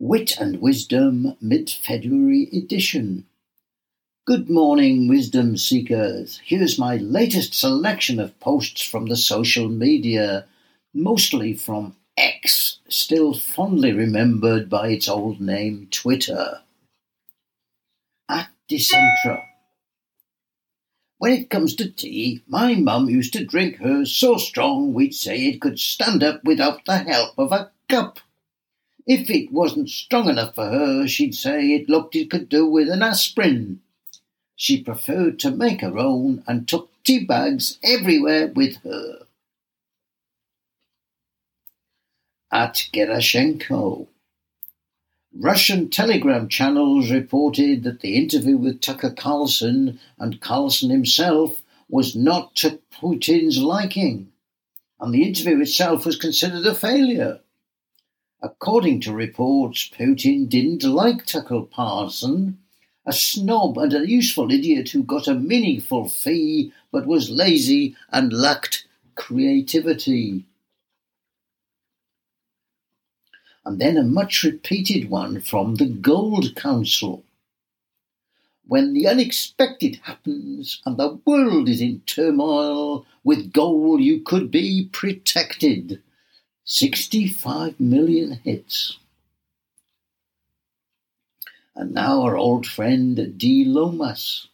[0.00, 3.26] Wit and Wisdom Mid-February Edition.
[4.28, 6.40] Good morning, wisdom seekers.
[6.44, 10.46] Here's my latest selection of posts from the social media,
[10.94, 16.60] mostly from X, still fondly remembered by its old name Twitter.
[18.28, 19.42] At Decentra.
[21.16, 25.38] When it comes to tea, my mum used to drink hers so strong we'd say
[25.48, 28.20] it could stand up without the help of a cup.
[29.08, 32.90] If it wasn't strong enough for her, she'd say it looked it could do with
[32.90, 33.80] an aspirin.
[34.54, 39.20] She preferred to make her own and took tea bags everywhere with her.
[42.52, 44.08] At Gerashchenko.
[45.34, 52.54] Russian telegram channels reported that the interview with Tucker Carlson and Carlson himself was not
[52.56, 54.32] to Putin's liking,
[55.00, 57.40] and the interview itself was considered a failure.
[58.40, 62.58] According to reports, Putin didn't like Tucker Carlson,
[63.04, 68.32] a snob and a useful idiot who got a meaningful fee but was lazy and
[68.32, 70.44] lacked creativity.
[73.64, 77.24] And then a much repeated one from the Gold Council.
[78.66, 84.88] When the unexpected happens and the world is in turmoil, with gold you could be
[84.92, 86.02] protected.
[86.70, 88.98] 65 million hits.
[91.74, 94.48] And now our old friend Dee Lomas.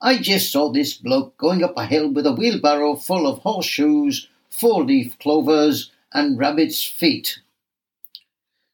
[0.00, 4.26] I just saw this bloke going up a hill with a wheelbarrow full of horseshoes,
[4.50, 7.38] four leaf clovers, and rabbit's feet.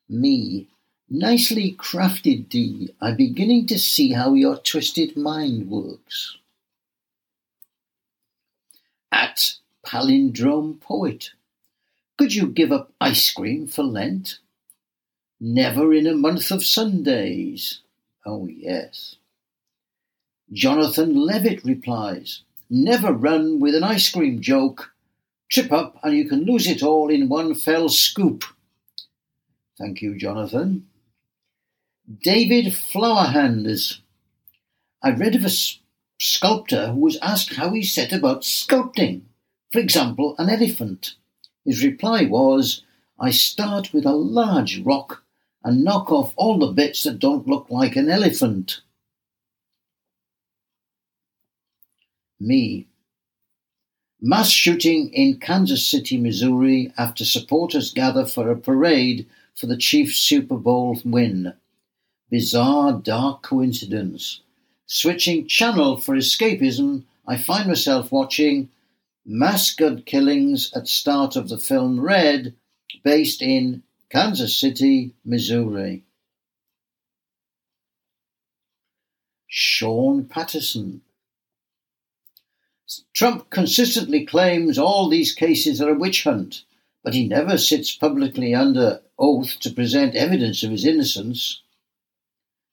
[0.09, 0.69] Me.
[1.11, 2.95] Nicely crafted, D.
[2.99, 6.39] I'm beginning to see how your twisted mind works.
[9.13, 11.33] At Palindrome Poet.
[12.19, 14.39] Could you give up ice cream for Lent?
[15.41, 17.81] Never in a month of Sundays.
[18.27, 19.17] Oh, yes.
[20.53, 24.93] Jonathan Levitt replies, Never run with an ice cream joke.
[25.49, 28.45] Trip up and you can lose it all in one fell scoop.
[29.79, 30.89] Thank you, Jonathan.
[32.23, 34.01] David Flowerhands.
[35.03, 35.51] I read of a
[36.19, 39.23] sculptor who was asked how he set about sculpting,
[39.71, 41.15] for example, an elephant.
[41.65, 42.83] His reply was,
[43.19, 45.25] I start with a large rock
[45.65, 48.81] and knock off all the bits that don't look like an elephant.
[52.41, 52.87] Me.
[54.21, 60.17] Mass shooting in Kansas City, Missouri after supporters gather for a parade for the Chiefs
[60.17, 61.53] Super Bowl win.
[62.31, 64.41] Bizarre, dark coincidence.
[64.87, 68.71] Switching channel for escapism, I find myself watching
[69.31, 72.55] mass gun killings at start of the film Red,
[73.05, 76.03] based in Kansas City, Missouri.
[79.47, 81.03] Sean Patterson.
[83.13, 86.65] Trump consistently claims all these cases are a witch hunt,
[87.05, 91.61] but he never sits publicly under oath to present evidence of his innocence.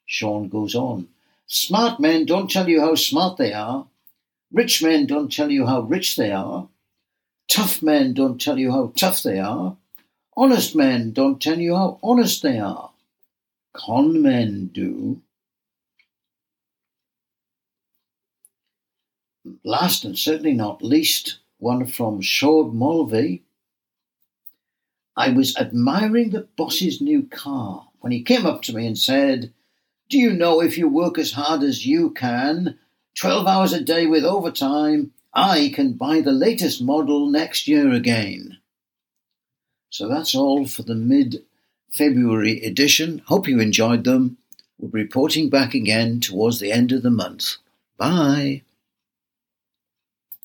[0.05, 1.09] Sean goes on.
[1.47, 3.87] Smart men don't tell you how smart they are.
[4.55, 6.69] Rich men don't tell you how rich they are.
[7.49, 9.75] Tough men don't tell you how tough they are.
[10.37, 12.91] Honest men don't tell you how honest they are.
[13.73, 15.21] Con men do.
[19.65, 23.43] Last and certainly not least, one from Shaud Mulvey.
[25.17, 29.53] I was admiring the boss's new car when he came up to me and said,
[30.09, 32.79] Do you know if you work as hard as you can,
[33.15, 38.57] 12 hours a day with overtime, I can buy the latest model next year again.
[39.89, 41.43] So that's all for the mid
[41.89, 43.21] February edition.
[43.25, 44.37] Hope you enjoyed them.
[44.77, 47.55] We'll be reporting back again towards the end of the month.
[47.97, 48.63] Bye.